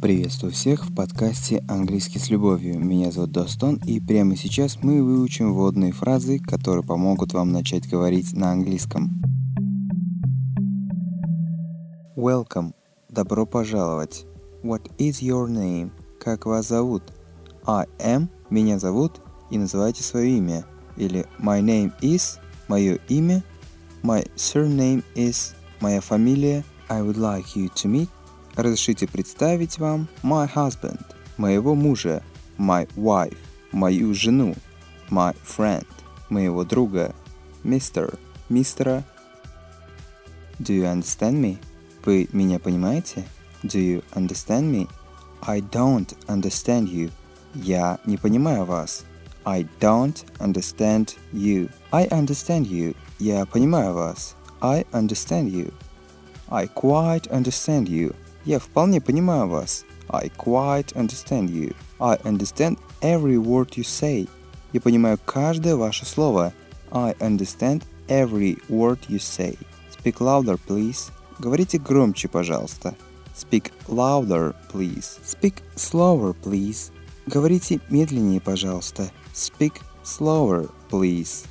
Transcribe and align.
Приветствую 0.00 0.52
всех 0.52 0.86
в 0.86 0.94
подкасте 0.94 1.64
«Английский 1.66 2.20
с 2.20 2.30
любовью». 2.30 2.78
Меня 2.78 3.10
зовут 3.10 3.32
Достон, 3.32 3.80
и 3.84 3.98
прямо 3.98 4.36
сейчас 4.36 4.78
мы 4.80 5.02
выучим 5.02 5.52
вводные 5.52 5.90
фразы, 5.90 6.38
которые 6.38 6.84
помогут 6.84 7.32
вам 7.32 7.50
начать 7.50 7.88
говорить 7.88 8.32
на 8.32 8.52
английском. 8.52 9.20
Welcome. 12.16 12.74
Добро 13.08 13.44
пожаловать. 13.44 14.24
What 14.62 14.88
is 14.98 15.20
your 15.20 15.48
name? 15.48 15.90
Как 16.20 16.46
вас 16.46 16.68
зовут? 16.68 17.02
I 17.66 17.86
am. 17.98 18.28
Меня 18.50 18.78
зовут. 18.78 19.20
И 19.50 19.58
называйте 19.58 20.04
свое 20.04 20.36
имя. 20.36 20.64
Или 20.96 21.26
my 21.40 21.60
name 21.60 21.92
is. 22.02 22.38
Мое 22.68 23.00
имя. 23.08 23.42
My 24.04 24.24
surname 24.36 25.02
is. 25.16 25.56
Моя 25.80 26.00
фамилия. 26.00 26.64
I 26.88 27.02
would 27.02 27.16
like 27.16 27.56
you 27.56 27.68
to 27.74 27.88
meet 27.88 28.08
Разрешите 28.58 29.06
представить 29.06 29.78
вам 29.78 30.08
my 30.24 30.52
husband, 30.52 31.00
моего 31.36 31.76
мужа, 31.76 32.24
my 32.58 32.88
wife, 32.96 33.36
мою 33.70 34.12
жену, 34.14 34.56
my 35.10 35.36
friend, 35.46 35.86
моего 36.28 36.64
друга, 36.64 37.14
Mr, 37.62 38.18
мистера. 38.48 39.04
Do 40.58 40.72
you 40.74 40.92
understand 40.92 41.40
me? 41.40 41.58
Вы 42.04 42.28
меня 42.32 42.58
понимаете? 42.58 43.24
Do 43.62 43.78
you 43.78 44.02
understand 44.16 44.72
me? 44.72 44.88
I 45.42 45.60
don't 45.60 46.12
understand 46.26 46.88
you. 46.88 47.12
Я 47.54 48.00
не 48.06 48.16
понимаю 48.16 48.64
вас. 48.64 49.04
I 49.44 49.68
don't 49.78 50.24
understand 50.40 51.14
you. 51.32 51.70
I 51.92 52.08
understand 52.08 52.66
you. 52.66 52.96
Я 53.20 53.46
понимаю 53.46 53.94
вас. 53.94 54.34
I 54.60 54.84
understand 54.90 55.48
you. 55.52 55.72
I 56.48 56.66
quite 56.66 57.30
understand 57.30 57.86
you. 57.86 58.16
Я 58.48 58.58
вполне 58.58 58.98
понимаю 59.02 59.46
вас. 59.46 59.84
I 60.08 60.30
quite 60.30 60.94
understand 60.94 61.50
you. 61.50 61.74
I 62.00 62.16
understand 62.24 62.78
every 63.02 63.36
word 63.36 63.76
you 63.76 63.84
say. 63.84 64.26
Я 64.72 64.80
понимаю 64.80 65.18
каждое 65.22 65.76
ваше 65.76 66.06
слово. 66.06 66.54
I 66.90 67.12
understand 67.20 67.82
every 68.08 68.56
word 68.70 69.00
you 69.06 69.18
say. 69.18 69.58
Speak 69.90 70.20
louder, 70.20 70.58
please. 70.66 71.10
Говорите 71.38 71.78
громче, 71.78 72.26
пожалуйста. 72.28 72.94
Speak 73.36 73.70
louder, 73.86 74.54
please. 74.72 75.20
Speak 75.22 75.56
slower, 75.76 76.34
please. 76.42 76.90
Говорите 77.26 77.80
медленнее, 77.90 78.40
пожалуйста. 78.40 79.10
Speak 79.34 79.74
slower, 80.02 80.70
please. 80.88 81.44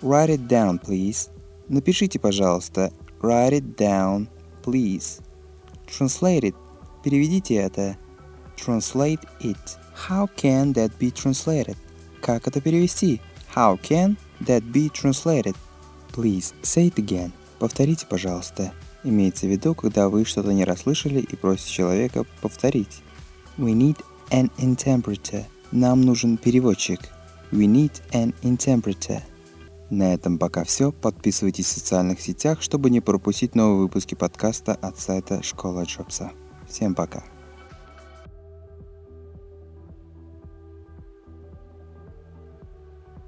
Write 0.00 0.30
it 0.30 0.46
down, 0.46 0.78
please. 0.78 1.30
Напишите, 1.68 2.20
пожалуйста. 2.20 2.92
Write 3.20 3.54
it 3.54 3.76
down, 3.76 4.28
please. 4.62 5.20
Translate 5.96 6.42
it. 6.42 6.54
Переведите 7.04 7.54
это. 7.56 7.96
Translate 8.56 9.20
it. 9.40 9.58
How 10.08 10.28
can 10.36 10.72
that 10.72 10.92
be 10.98 11.12
translated? 11.12 11.76
Как 12.20 12.46
это 12.46 12.60
перевести? 12.60 13.20
How 13.54 13.78
can 13.80 14.16
that 14.40 14.62
be 14.72 14.88
translated? 14.88 15.54
Please 16.12 16.54
say 16.62 16.88
it 16.88 16.94
again. 16.94 17.32
Повторите, 17.58 18.06
пожалуйста. 18.06 18.72
Имеется 19.04 19.46
в 19.46 19.50
виду, 19.50 19.74
когда 19.74 20.08
вы 20.08 20.24
что-то 20.24 20.52
не 20.52 20.64
расслышали 20.64 21.20
и 21.20 21.36
просите 21.36 21.72
человека 21.72 22.24
повторить. 22.40 23.02
We 23.58 23.72
need 23.74 23.98
an 24.30 24.50
interpreter. 24.58 25.44
Нам 25.72 26.02
нужен 26.02 26.38
переводчик. 26.38 27.00
We 27.50 27.66
need 27.66 28.00
an 28.12 28.32
interpreter. 28.42 29.22
На 29.92 30.14
этом 30.14 30.38
пока 30.38 30.64
все. 30.64 30.90
Подписывайтесь 30.90 31.66
в 31.66 31.72
социальных 31.72 32.18
сетях, 32.18 32.62
чтобы 32.62 32.88
не 32.88 33.02
пропустить 33.02 33.54
новые 33.54 33.82
выпуски 33.82 34.14
подкаста 34.14 34.72
от 34.72 34.98
сайта 34.98 35.42
Школа 35.42 35.82
Джобса. 35.82 36.32
Всем 36.66 36.94
пока. 36.94 37.22